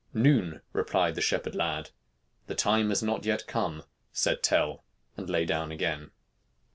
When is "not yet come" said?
3.03-3.83